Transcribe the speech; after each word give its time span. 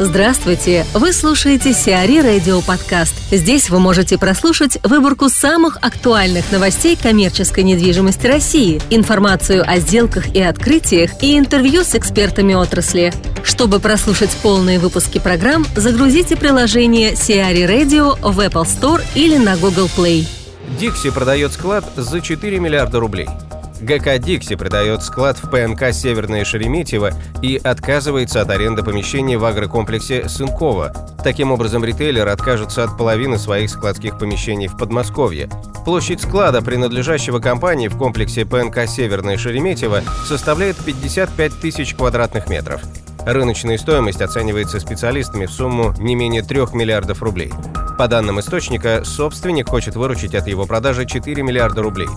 Здравствуйте! 0.00 0.84
Вы 0.92 1.12
слушаете 1.12 1.72
Сиари 1.72 2.18
Радио 2.18 2.60
Подкаст. 2.62 3.14
Здесь 3.30 3.70
вы 3.70 3.78
можете 3.78 4.18
прослушать 4.18 4.76
выборку 4.82 5.28
самых 5.28 5.76
актуальных 5.82 6.50
новостей 6.50 6.98
коммерческой 7.00 7.62
недвижимости 7.62 8.26
России, 8.26 8.82
информацию 8.90 9.62
о 9.64 9.78
сделках 9.78 10.34
и 10.34 10.42
открытиях 10.42 11.22
и 11.22 11.38
интервью 11.38 11.84
с 11.84 11.94
экспертами 11.94 12.54
отрасли. 12.54 13.14
Чтобы 13.44 13.78
прослушать 13.78 14.36
полные 14.42 14.80
выпуски 14.80 15.20
программ, 15.20 15.64
загрузите 15.76 16.34
приложение 16.34 17.14
Сиари 17.14 17.62
Radio 17.62 18.18
в 18.20 18.40
Apple 18.40 18.64
Store 18.64 19.00
или 19.14 19.36
на 19.36 19.56
Google 19.56 19.88
Play. 19.96 20.26
Дикси 20.80 21.10
продает 21.10 21.52
склад 21.52 21.84
за 21.94 22.20
4 22.20 22.58
миллиарда 22.58 22.98
рублей. 22.98 23.28
ГК 23.84 24.18
«Дикси» 24.18 24.56
придает 24.56 25.02
склад 25.02 25.38
в 25.38 25.50
ПМК 25.50 25.92
«Северное 25.92 26.44
Шереметьево» 26.44 27.12
и 27.42 27.60
отказывается 27.62 28.40
от 28.40 28.50
аренды 28.50 28.82
помещений 28.82 29.36
в 29.36 29.44
агрокомплексе 29.44 30.28
«Сынково». 30.28 30.92
Таким 31.22 31.52
образом, 31.52 31.84
ритейлер 31.84 32.26
откажется 32.28 32.82
от 32.82 32.96
половины 32.96 33.38
своих 33.38 33.70
складских 33.70 34.18
помещений 34.18 34.68
в 34.68 34.76
Подмосковье. 34.78 35.50
Площадь 35.84 36.22
склада, 36.22 36.62
принадлежащего 36.62 37.40
компании 37.40 37.88
в 37.88 37.98
комплексе 37.98 38.46
ПНК 38.46 38.88
«Северное 38.88 39.36
Шереметьево», 39.36 40.00
составляет 40.26 40.76
55 40.78 41.60
тысяч 41.60 41.94
квадратных 41.94 42.48
метров. 42.48 42.80
Рыночная 43.26 43.78
стоимость 43.78 44.22
оценивается 44.22 44.80
специалистами 44.80 45.46
в 45.46 45.50
сумму 45.50 45.94
не 45.98 46.14
менее 46.14 46.42
3 46.42 46.74
миллиардов 46.74 47.22
рублей. 47.22 47.52
По 47.98 48.08
данным 48.08 48.40
источника, 48.40 49.04
собственник 49.04 49.68
хочет 49.68 49.94
выручить 49.94 50.34
от 50.34 50.46
его 50.46 50.66
продажи 50.66 51.06
4 51.06 51.42
миллиарда 51.42 51.82
рублей. 51.82 52.08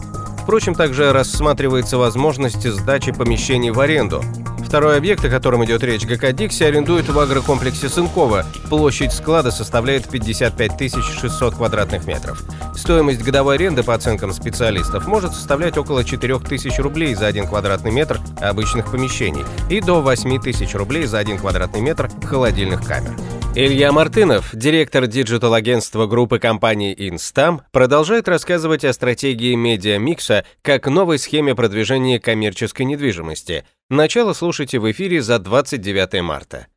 Впрочем, 0.47 0.75
также 0.75 1.11
рассматривается 1.11 1.97
возможность 1.97 2.65
сдачи 2.65 3.11
помещений 3.11 3.69
в 3.69 3.81
аренду. 3.81 4.23
Второй 4.65 4.95
объект, 4.95 5.25
о 5.25 5.29
котором 5.29 5.65
идет 5.65 5.83
речь, 5.83 6.05
ГК 6.05 6.31
«Дикси» 6.31 6.63
арендует 6.63 7.09
в 7.09 7.19
агрокомплексе 7.19 7.89
Сынкова. 7.89 8.45
Площадь 8.69 9.11
склада 9.11 9.51
составляет 9.51 10.07
55 10.07 11.03
600 11.03 11.55
квадратных 11.55 12.07
метров. 12.07 12.41
Стоимость 12.77 13.23
годовой 13.23 13.55
аренды, 13.55 13.83
по 13.83 13.93
оценкам 13.93 14.31
специалистов, 14.31 15.05
может 15.05 15.33
составлять 15.33 15.77
около 15.77 16.05
4 16.05 16.39
тысяч 16.39 16.79
рублей 16.79 17.13
за 17.13 17.27
один 17.27 17.45
квадратный 17.45 17.91
метр 17.91 18.21
обычных 18.39 18.89
помещений 18.89 19.43
и 19.69 19.81
до 19.81 20.01
8 20.01 20.39
тысяч 20.39 20.73
рублей 20.75 21.07
за 21.07 21.19
один 21.19 21.39
квадратный 21.39 21.81
метр 21.81 22.09
холодильных 22.23 22.85
камер. 22.87 23.11
Илья 23.59 23.91
Мартынов, 23.91 24.51
директор 24.53 25.07
digital-агентства 25.07 26.05
группы 26.05 26.37
компаний 26.37 26.93
Instam, 26.93 27.61
продолжает 27.71 28.27
рассказывать 28.27 28.85
о 28.85 28.93
стратегии 28.93 29.55
медиамикса 29.55 30.45
как 30.61 30.85
новой 30.85 31.17
схеме 31.17 31.55
продвижения 31.55 32.19
коммерческой 32.19 32.83
недвижимости. 32.83 33.65
Начало 33.89 34.33
слушайте 34.33 34.77
в 34.77 34.91
эфире 34.91 35.23
за 35.23 35.39
29 35.39 36.21
марта. 36.21 36.67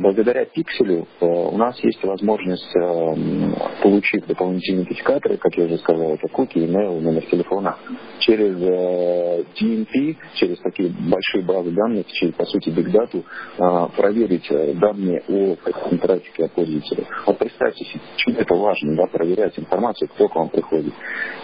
Благодаря 0.00 0.46
пикселю 0.46 1.06
э, 1.20 1.26
у 1.26 1.58
нас 1.58 1.78
есть 1.80 2.02
возможность, 2.04 2.74
э, 2.74 3.14
получив 3.82 4.26
дополнительные 4.26 4.84
идентификаторы, 4.84 5.36
как 5.36 5.54
я 5.58 5.66
уже 5.66 5.76
сказал, 5.76 6.14
это 6.14 6.26
куки, 6.28 6.56
email, 6.56 6.98
номер 7.00 7.22
телефона, 7.26 7.76
через 8.20 8.56
э, 8.62 9.44
DMP, 9.60 10.16
через 10.36 10.58
такие 10.60 10.88
большие 10.88 11.44
базы 11.44 11.72
данных, 11.72 12.06
через, 12.12 12.32
по 12.32 12.46
сути, 12.46 12.70
Big 12.70 12.90
Data, 12.90 13.90
проверить 13.94 14.48
данные 14.78 15.22
о 15.28 15.56
трафике 15.98 16.44
от 16.46 16.52
пользователя. 16.52 17.04
Вот 17.26 17.36
представьте 17.36 17.84
себе, 17.84 18.00
почему 18.14 18.36
это 18.38 18.54
важно, 18.54 18.96
да, 18.96 19.06
проверять 19.06 19.58
информацию, 19.58 20.08
кто 20.08 20.28
к 20.28 20.34
вам 20.34 20.48
приходит. 20.48 20.94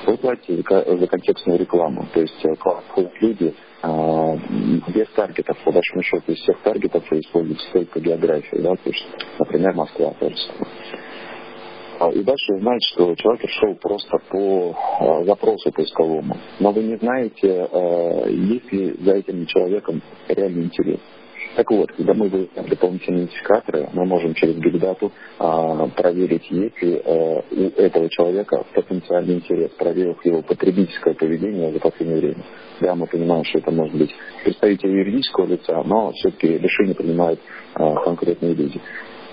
Вы 0.06 0.16
платите 0.16 0.62
за 0.62 1.06
контекстную 1.06 1.58
рекламу, 1.58 2.06
то 2.14 2.20
есть 2.20 2.40
к 2.40 2.64
вам 2.64 2.82
люди, 3.20 3.54
без 4.88 5.08
таргетов, 5.14 5.56
по 5.64 5.72
большому 5.72 6.02
счету, 6.02 6.32
из 6.32 6.38
всех 6.38 6.60
таргетов 6.60 7.04
используется 7.12 7.66
только 7.72 8.00
география, 8.00 8.58
да, 8.58 8.74
то 8.74 8.90
есть, 8.90 9.06
например, 9.38 9.74
Москва 9.74 10.12
тоже 10.18 10.34
а, 11.98 12.10
И 12.10 12.22
дальше 12.22 12.52
вы 12.52 12.60
знаете, 12.60 12.86
что 12.92 13.14
человек 13.16 13.42
пришел 13.42 13.74
просто 13.76 14.18
по 14.28 14.76
а, 15.00 15.24
запросу 15.24 15.72
поисковому. 15.72 16.36
Но 16.60 16.72
вы 16.72 16.82
не 16.82 16.96
знаете, 16.96 17.68
есть 18.28 18.72
ли 18.72 18.94
за 19.00 19.12
этим 19.12 19.46
человеком 19.46 20.02
реальный 20.28 20.64
интерес. 20.64 21.00
Так 21.56 21.70
вот, 21.70 21.90
когда 21.92 22.12
мы 22.12 22.28
выявляем 22.28 22.68
дополнительные 22.68 23.24
идентификаторы, 23.24 23.88
мы 23.94 24.04
можем 24.04 24.34
через 24.34 24.56
Data 24.56 25.10
а, 25.38 25.86
проверить, 25.88 26.50
есть 26.50 26.82
ли 26.82 27.00
а, 27.02 27.42
у 27.50 27.80
этого 27.80 28.10
человека 28.10 28.62
потенциальный 28.74 29.36
интерес, 29.36 29.70
проверив 29.70 30.22
его 30.26 30.42
потребительское 30.42 31.14
поведение 31.14 31.72
за 31.72 31.78
последнее 31.78 32.20
время. 32.20 32.44
Да, 32.80 32.94
мы 32.94 33.06
понимаем, 33.06 33.42
что 33.44 33.58
это 33.60 33.70
может 33.70 33.96
быть 33.96 34.14
представитель 34.44 34.90
юридического 34.90 35.46
лица, 35.46 35.82
но 35.82 36.12
все-таки 36.12 36.58
решение 36.58 36.94
принимают 36.94 37.40
а, 37.72 38.04
конкретные 38.04 38.52
люди. 38.52 38.78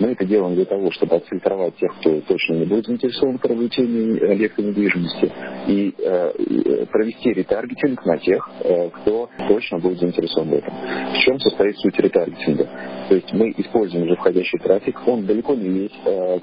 Мы 0.03 0.11
это 0.11 0.25
делаем 0.25 0.53
для 0.55 0.65
того, 0.65 0.91
чтобы 0.91 1.15
отфильтровать 1.15 1.77
тех, 1.77 1.89
кто 2.01 2.19
точно 2.27 2.55
не 2.55 2.65
будет 2.65 2.87
заинтересован 2.87 3.37
в 3.37 3.41
приобретении 3.41 4.33
объекта 4.33 4.61
недвижимости, 4.61 5.31
и 5.67 5.95
э, 5.97 6.85
провести 6.91 7.31
ретаргетинг 7.31 8.05
на 8.05 8.17
тех, 8.17 8.49
э, 8.65 8.89
кто 8.89 9.29
точно 9.47 9.79
будет 9.79 9.99
заинтересован 9.99 10.49
в 10.49 10.53
этом. 10.55 10.73
В 10.73 11.17
чем 11.19 11.39
состоит 11.39 11.77
суть 11.77 11.97
ретаргетинга? 11.97 12.67
То 13.07 13.15
есть 13.15 13.31
мы 13.31 13.53
используем 13.55 14.03
уже 14.03 14.17
входящий 14.17 14.59
трафик, 14.59 14.99
он 15.07 15.25
далеко 15.25 15.55
не 15.55 15.69
весь 15.69 15.99
э, 16.03 16.39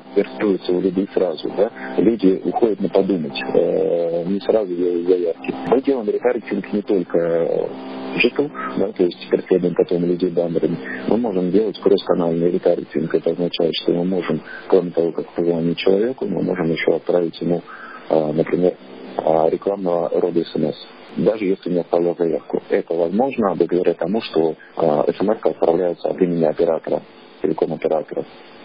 у 0.71 0.81
людей 0.81 1.06
сразу. 1.12 1.53
Да? 1.54 1.71
Люди 1.98 2.41
уходят 2.42 2.81
на 2.81 2.88
подумать, 2.88 3.38
э, 3.42 4.25
не 4.25 4.41
сразу 4.41 4.75
делают 4.75 5.06
заявки. 5.06 5.54
Мы 5.69 5.82
делаем 5.82 6.09
ретаргетинг 6.09 6.72
не 6.72 6.81
только 6.81 7.69
digital, 8.15 8.51
да, 8.78 8.93
то 8.93 9.04
есть 9.04 9.28
преследуем 9.28 9.75
потом 9.75 10.04
людей 10.04 10.31
баннерами, 10.31 10.76
мы 11.09 11.16
можем 11.16 11.50
делать 11.50 11.78
кросс-канальный 11.81 12.50
ретаргетинг. 12.50 13.15
Это 13.15 13.31
означает, 13.31 13.72
что 13.82 13.93
мы 13.93 14.04
можем, 14.04 14.41
кроме 14.69 14.91
того, 14.91 15.12
как 15.12 15.28
позвонить 15.34 15.78
человеку, 15.78 16.26
мы 16.26 16.43
можем 16.43 16.71
еще 16.71 16.97
отправить 16.97 17.41
ему, 17.41 17.62
а, 18.09 18.32
например, 18.32 18.75
а, 19.16 19.48
рекламного 19.48 20.09
рода 20.21 20.44
смс 20.44 20.76
даже 21.16 21.44
если 21.44 21.71
не 21.71 21.81
оставлял 21.81 22.16
заявку. 22.16 22.62
Это 22.69 22.94
возможно 22.94 23.54
благодаря 23.56 23.94
тому, 23.94 24.21
что 24.22 24.54
э, 24.77 25.12
смс 25.19 25.38
отправляется 25.42 26.09
от 26.09 26.21
имени 26.21 26.44
оператора, 26.44 27.03
телеком-оператора. 27.42 28.25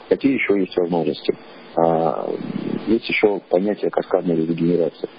Какие 0.09 0.33
еще 0.33 0.59
есть 0.59 0.77
возможности? 0.77 1.35
А, 1.75 2.29
есть 2.87 3.09
еще 3.09 3.41
понятие 3.49 3.89
каскадной 3.89 4.35
лидогенерации. 4.35 5.09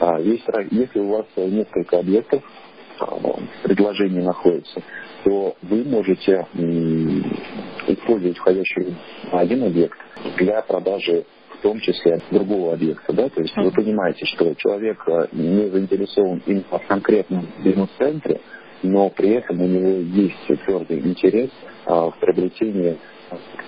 А, 0.00 0.18
есть, 0.20 0.44
если 0.70 0.98
у 0.98 1.08
вас 1.08 1.26
несколько 1.36 2.00
объектов, 2.00 2.42
предложение 3.62 4.22
находится, 4.22 4.82
то 5.24 5.54
вы 5.62 5.84
можете 5.84 6.46
использовать 7.86 8.38
входящий 8.38 8.96
один 9.30 9.64
объект 9.64 9.98
для 10.36 10.62
продажи 10.62 11.24
в 11.58 11.62
том 11.62 11.78
числе 11.78 12.20
другого 12.32 12.74
объекта. 12.74 13.12
Да? 13.12 13.28
То 13.28 13.40
есть 13.40 13.56
вы 13.56 13.70
понимаете, 13.70 14.26
что 14.26 14.52
человек 14.56 15.00
э, 15.06 15.28
не 15.30 15.68
заинтересован 15.68 16.42
именно 16.44 16.64
в 16.72 16.86
конкретном 16.88 17.46
бизнес-центре, 17.62 18.40
но 18.82 19.10
при 19.10 19.30
этом 19.30 19.60
у 19.60 19.66
него 19.66 20.00
есть 20.00 20.64
твердый 20.64 20.98
интерес 20.98 21.50
а, 21.86 22.10
в 22.10 22.18
приобретении 22.18 22.98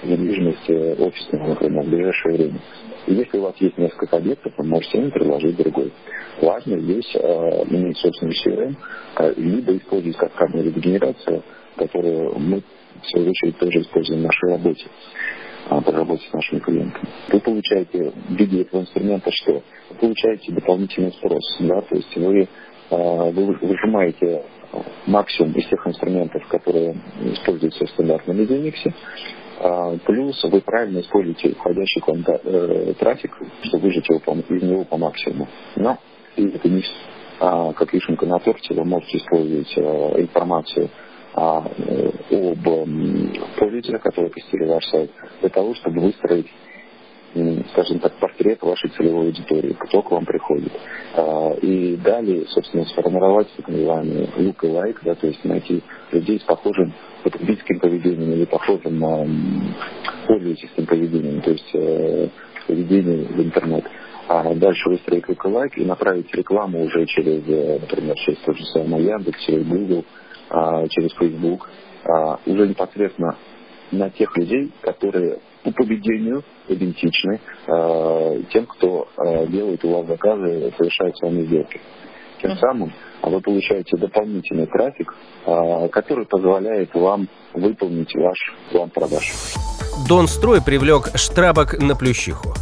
недвижимости 0.03 1.01
офисной, 1.01 1.49
например, 1.49 1.85
в 1.85 1.89
ближайшее 1.89 2.35
время. 2.35 2.61
И 3.07 3.15
если 3.15 3.39
у 3.39 3.43
вас 3.43 3.55
есть 3.59 3.77
несколько 3.77 4.17
объектов, 4.17 4.53
вы 4.57 4.65
можете 4.65 4.99
им 4.99 5.11
предложить 5.11 5.57
другой. 5.57 5.93
Важно 6.41 6.79
здесь 6.79 7.15
э, 7.15 7.65
иметь 7.71 7.99
собственный 7.99 8.35
CRM, 8.45 8.77
э, 9.19 9.35
либо 9.37 9.77
использовать 9.77 10.17
каскадную 10.17 10.65
регенерацию, 10.65 11.43
которую 11.77 12.39
мы, 12.39 12.63
в 13.03 13.07
свою 13.07 13.31
очередь, 13.31 13.59
тоже 13.59 13.81
используем 13.83 14.21
в 14.21 14.25
нашей 14.25 14.51
работе 14.51 14.87
э, 15.71 15.81
по 15.81 15.93
работе 15.93 16.23
с 16.31 16.33
нашими 16.33 16.61
клиентами. 16.61 17.09
Вы 17.29 17.41
получаете 17.41 18.13
в 18.29 18.35
виде 18.35 18.63
этого 18.63 18.81
инструмента 18.81 19.31
что? 19.31 19.53
Вы 19.91 19.97
получаете 20.01 20.53
дополнительный 20.53 21.13
спрос, 21.13 21.57
да, 21.61 21.81
то 21.83 21.95
есть 21.95 22.17
вы, 22.17 22.41
э, 22.41 23.31
вы 23.31 23.53
выжимаете 23.61 24.43
максимум 25.07 25.53
из 25.53 25.67
тех 25.69 25.87
инструментов, 25.87 26.47
которые 26.49 26.97
используются 27.33 27.87
в 27.87 27.91
стандартном 27.91 28.41
Linux, 28.41 28.75
а, 28.87 28.91
плюс 30.07 30.43
вы 30.45 30.61
правильно 30.61 31.01
используете 31.01 31.55
входящий 31.55 32.01
к 32.01 32.09
вам 32.09 32.25
э, 32.27 32.95
трафик, 32.99 33.37
чтобы 33.63 33.85
выжать 33.85 34.09
его 34.09 34.21
из 34.49 34.63
него 34.63 34.85
по 34.85 34.97
максимуму. 34.97 35.49
Но 35.77 35.99
это 36.37 36.69
не 36.69 36.83
а, 37.41 37.73
как 37.73 37.93
вишенка 37.93 38.27
на 38.27 38.39
торте, 38.39 38.75
вы 38.75 38.85
можете 38.85 39.19
использовать 39.19 39.75
а, 39.77 40.21
информацию 40.21 40.89
а, 41.35 41.67
э, 41.79 42.11
об 42.31 42.63
пользователе, 43.59 43.99
который 43.99 44.31
посетили 44.31 44.67
ваш 44.67 44.85
сайт, 44.87 45.11
для 45.41 45.51
того, 45.51 45.75
чтобы 45.75 46.01
выстроить 46.01 46.47
скажем 47.73 47.99
так, 47.99 48.13
портрет 48.15 48.63
вашей 48.63 48.91
целевой 48.91 49.27
аудитории, 49.27 49.77
кто 49.79 50.03
к 50.03 50.11
вам 50.11 50.25
приходит. 50.25 50.73
А, 51.15 51.53
и 51.55 51.97
далее, 51.97 52.47
собственно, 52.49 52.85
сформировать 52.85 53.49
так 53.57 53.69
называемый 53.69 54.31
look 54.39 54.57
и 54.63 54.67
like, 54.69 54.99
да, 55.03 55.15
то 55.15 55.27
есть 55.27 55.45
найти 55.45 55.83
людей 56.13 56.39
с 56.39 56.45
похожим 56.45 56.93
потребительским 57.25 57.81
поведением 57.81 58.33
или 58.33 58.45
похожим 58.45 58.99
на 59.01 59.27
пользовательским 60.29 60.87
поведением, 60.87 61.41
то 61.41 61.51
есть 61.51 61.71
э, 61.75 62.29
поведение 62.69 63.27
в 63.27 63.41
интернет. 63.43 63.85
А 64.29 64.55
дальше 64.55 64.89
выстроить 64.89 65.25
look 65.25 65.41
и 65.45 65.53
like 65.53 65.73
и 65.77 65.85
направить 65.85 66.33
рекламу 66.35 66.85
уже 66.85 67.05
через, 67.07 67.43
э, 67.49 67.79
например, 67.81 68.15
через 68.17 68.39
тот 68.41 68.57
же 68.57 68.65
самый 68.67 69.03
Яндекс, 69.03 69.41
через 69.45 69.67
Google, 69.67 70.05
а, 70.51 70.87
через 70.89 71.13
Facebook, 71.15 71.69
уже 72.45 72.69
непосредственно 72.69 73.35
на 73.91 74.11
тех 74.11 74.37
людей, 74.37 74.71
которые 74.83 75.39
по 75.65 75.73
поведению 75.73 76.45
идентичны 76.69 77.41
э, 77.67 78.43
тем, 78.53 78.67
кто 78.67 79.09
э, 79.17 79.47
делает 79.49 79.85
у 79.85 79.91
вас 79.91 80.07
заказы, 80.07 80.73
совершает 80.77 81.17
с 81.17 81.23
вами 81.23 81.43
сделки. 81.47 81.81
Тем 82.43 82.57
самым 82.59 82.93
вы 83.23 83.41
получаете 83.41 83.97
дополнительный 83.97 84.67
трафик, 84.67 85.15
э, 85.47 85.89
который 85.89 86.27
позволяет 86.27 86.95
вам 86.95 87.29
выполнить 87.55 88.15
ваш 88.15 88.39
план 88.71 88.91
продаж. 88.91 89.33
Донстрой 90.09 90.63
привлек 90.63 91.11
Штрабок 91.17 91.81
на 91.81 91.97
Плющиху. 91.97 92.53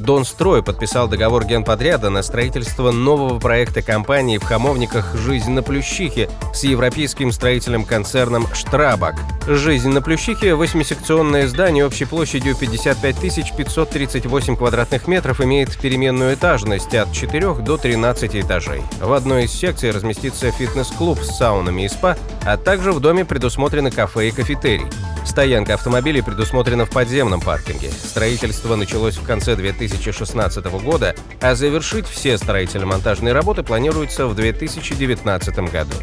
Донстрой 0.00 0.62
подписал 0.62 1.08
договор 1.08 1.44
генподряда 1.44 2.08
на 2.08 2.22
строительство 2.22 2.90
нового 2.90 3.38
проекта 3.38 3.82
компании 3.82 4.38
в 4.38 4.44
Хамовниках 4.44 5.14
«Жизнь 5.14 5.50
на 5.50 5.62
Плющихе» 5.62 6.30
с 6.54 6.64
европейским 6.64 7.30
строительным 7.32 7.84
концерном 7.84 8.46
«Штрабак». 8.54 9.16
«Жизнь 9.46 9.90
на 9.90 10.00
Плющихе»— 10.00 10.54
восьмисекционное 10.56 11.46
здание 11.46 11.84
общей 11.84 12.06
площадью 12.06 12.56
55 12.56 13.16
538 13.56 14.56
квадратных 14.56 15.06
метров 15.06 15.42
имеет 15.42 15.76
переменную 15.76 16.34
этажность 16.34 16.94
от 16.94 17.12
4 17.12 17.54
до 17.56 17.76
13 17.76 18.36
этажей. 18.36 18.82
В 19.00 19.12
одной 19.12 19.44
из 19.44 19.52
секций 19.52 19.90
разместится 19.90 20.50
фитнес-клуб 20.50 21.20
с 21.20 21.36
саунами 21.36 21.82
и 21.82 21.88
спа, 21.88 22.16
а 22.46 22.56
также 22.56 22.92
в 22.92 23.00
доме 23.00 23.26
предусмотрены 23.26 23.90
кафе 23.90 24.28
и 24.28 24.30
кафетерий. 24.30 24.86
Стоянка 25.24 25.74
автомобилей 25.74 26.22
предусмотрена 26.22 26.86
в 26.86 26.90
подземном 26.90 27.40
паркинге. 27.40 27.90
Строительство 27.90 28.74
началось 28.74 29.16
в 29.16 29.24
конце 29.24 29.54
2016 29.90 30.64
года, 30.82 31.14
а 31.40 31.54
завершить 31.54 32.06
все 32.06 32.38
строительно-монтажные 32.38 33.32
работы 33.32 33.62
планируется 33.62 34.26
в 34.26 34.34
2019 34.34 35.58
году. 35.70 35.94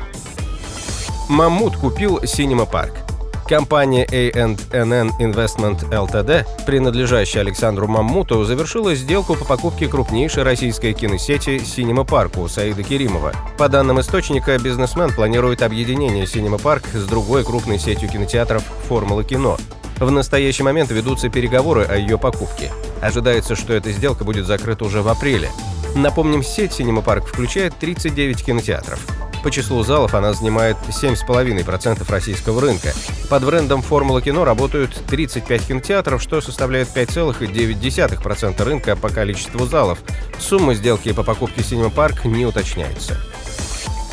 Мамут 1.30 1.76
купил 1.76 2.22
Синема 2.26 2.66
Парк. 2.66 2.94
Компания 3.48 4.06
A&NN 4.12 5.12
Investment 5.22 5.90
Ltd, 5.90 6.46
принадлежащая 6.66 7.42
Александру 7.42 7.88
Мамуту, 7.88 8.44
завершила 8.44 8.94
сделку 8.94 9.36
по 9.36 9.46
покупке 9.46 9.88
крупнейшей 9.88 10.44
российской 10.44 10.92
киносети 10.92 11.60
«Синема 11.60 12.04
Парк» 12.04 12.38
у 12.38 12.50
Саида 12.50 12.84
Керимова. 12.84 13.32
По 13.58 13.70
данным 13.70 14.02
источника, 14.02 14.58
бизнесмен 14.60 15.14
планирует 15.14 15.62
объединение 15.62 16.28
«Синема 16.28 16.58
Парк» 16.58 16.84
с 16.94 17.06
другой 17.06 17.46
крупной 17.46 17.80
сетью 17.80 18.10
кинотеатров 18.10 18.64
«Формула 18.90 19.24
кино». 19.24 19.58
В 20.00 20.12
настоящий 20.12 20.62
момент 20.62 20.92
ведутся 20.92 21.30
переговоры 21.30 21.84
о 21.84 21.96
ее 21.98 22.20
покупке. 22.20 22.72
Ожидается, 23.02 23.56
что 23.56 23.74
эта 23.74 23.92
сделка 23.92 24.24
будет 24.24 24.46
закрыта 24.46 24.86
уже 24.86 25.02
в 25.02 25.08
апреле. 25.08 25.50
Напомним, 25.96 26.44
сеть 26.44 26.74
«Синема 26.74 27.02
Парк» 27.02 27.26
включает 27.26 27.74
39 27.80 28.46
кинотеатров. 28.46 29.00
По 29.44 29.50
числу 29.50 29.84
залов 29.84 30.14
она 30.14 30.34
занимает 30.34 30.78
7,5% 30.88 32.12
российского 32.12 32.62
рынка. 32.62 32.94
Под 33.30 33.44
брендом 33.44 33.82
«Формула 33.82 34.22
кино» 34.22 34.46
работают 34.46 34.94
35 35.08 35.68
кинотеатров, 35.68 36.22
что 36.22 36.42
составляет 36.42 36.90
5,9% 36.96 38.64
рынка 38.64 38.96
по 38.96 39.10
количеству 39.10 39.66
залов. 39.66 40.00
Сумма 40.38 40.76
сделки 40.76 41.12
по 41.12 41.24
покупке 41.24 41.64
«Синема 41.64 41.90
Парк» 41.90 42.26
не 42.26 42.46
уточняется. 42.46 43.18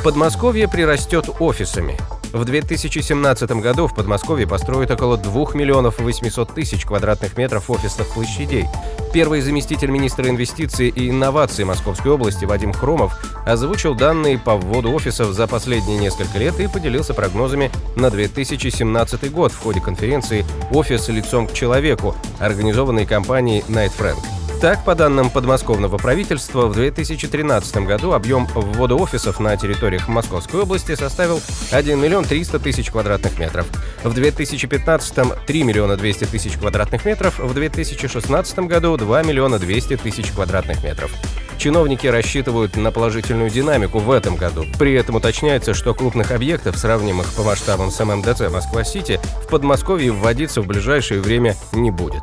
Подмосковье 0.03 0.69
прирастет 0.69 1.29
офисами. 1.41 1.99
В 2.35 2.45
2017 2.45 3.49
году 3.63 3.87
в 3.87 3.95
Подмосковье 3.95 4.45
построят 4.45 4.91
около 4.91 5.17
2 5.17 5.55
миллионов 5.55 6.01
800 6.01 6.53
тысяч 6.53 6.85
квадратных 6.85 7.37
метров 7.37 7.71
офисных 7.71 8.09
площадей. 8.09 8.67
Первый 9.13 9.41
заместитель 9.41 9.89
министра 9.91 10.29
инвестиций 10.29 10.89
и 10.89 11.11
инноваций 11.11 11.65
Московской 11.65 12.11
области 12.11 12.45
Вадим 12.45 12.73
Хромов 12.73 13.17
озвучил 13.47 13.95
данные 13.95 14.37
по 14.37 14.57
вводу 14.57 14.91
офисов 14.93 15.33
за 15.33 15.47
последние 15.47 15.97
несколько 15.97 16.37
лет 16.39 16.59
и 16.59 16.67
поделился 16.67 17.15
прогнозами 17.15 17.71
на 17.95 18.11
2017 18.11 19.31
год 19.31 19.53
в 19.53 19.63
ходе 19.63 19.81
конференции 19.81 20.45
«Офис 20.73 21.07
лицом 21.07 21.47
к 21.47 21.53
человеку», 21.53 22.17
организованной 22.41 23.07
компанией 23.07 23.63
Night 23.69 23.93
Frank. 23.97 24.44
Так, 24.65 24.83
по 24.83 24.95
данным 24.95 25.29
подмосковного 25.29 25.99
правительства, 25.99 26.69
в 26.69 26.73
2013 26.73 27.77
году 27.87 28.13
объем 28.15 28.47
ввода 28.47 28.95
офисов 28.95 29.39
на 29.39 29.55
территориях 29.59 30.09
Московской 30.09 30.63
области 30.63 30.95
составил 30.95 31.43
1 31.71 32.01
миллион 32.01 32.25
300 32.25 32.61
тысяч 32.61 32.91
квадратных 32.91 33.39
метров. 33.39 33.67
В 34.03 34.15
2015– 34.15 35.45
3 35.47 35.63
миллиона 35.65 35.99
200 35.99 36.25
тысяч 36.25 36.57
квадратных 36.57 37.05
метров, 37.05 37.39
в 37.39 37.53
2016 37.53 38.59
году– 38.61 38.97
2 38.97 39.23
миллиона 39.25 39.59
200 39.59 39.99
тысяч 39.99 40.31
квадратных 40.31 40.83
метров. 40.83 41.13
Чиновники 41.59 42.07
рассчитывают 42.07 42.75
на 42.79 42.91
положительную 42.91 43.51
динамику 43.51 43.99
в 43.99 44.11
этом 44.11 44.37
году. 44.37 44.65
При 44.79 44.95
этом 44.95 45.17
уточняется, 45.17 45.75
что 45.75 45.93
крупных 45.93 46.31
объектов, 46.31 46.79
сравнимых 46.79 47.31
по 47.35 47.43
масштабам 47.43 47.91
с 47.91 48.03
ММДЦ 48.03 48.51
Москва-Сити, 48.51 49.21
в 49.45 49.49
Подмосковье 49.49 50.13
вводиться 50.13 50.63
в 50.63 50.67
ближайшее 50.67 51.21
время 51.21 51.55
не 51.73 51.91
будет. 51.91 52.23